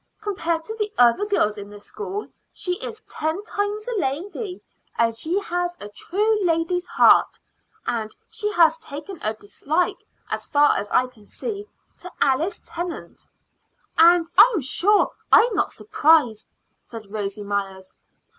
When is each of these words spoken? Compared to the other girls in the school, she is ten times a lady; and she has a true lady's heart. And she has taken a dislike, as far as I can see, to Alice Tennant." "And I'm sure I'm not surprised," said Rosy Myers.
Compared 0.19 0.63
to 0.65 0.75
the 0.79 0.91
other 0.97 1.27
girls 1.27 1.59
in 1.59 1.69
the 1.69 1.79
school, 1.79 2.25
she 2.51 2.73
is 2.83 2.99
ten 3.07 3.43
times 3.43 3.87
a 3.87 3.99
lady; 4.01 4.59
and 4.97 5.15
she 5.15 5.39
has 5.39 5.77
a 5.79 5.89
true 5.89 6.43
lady's 6.43 6.87
heart. 6.87 7.37
And 7.85 8.09
she 8.31 8.51
has 8.53 8.75
taken 8.79 9.19
a 9.21 9.35
dislike, 9.35 9.99
as 10.31 10.47
far 10.47 10.75
as 10.75 10.89
I 10.89 11.05
can 11.05 11.27
see, 11.27 11.67
to 11.99 12.11
Alice 12.19 12.59
Tennant." 12.65 13.27
"And 13.95 14.27
I'm 14.39 14.61
sure 14.61 15.11
I'm 15.31 15.53
not 15.53 15.71
surprised," 15.71 16.45
said 16.81 17.11
Rosy 17.11 17.43
Myers. 17.43 17.93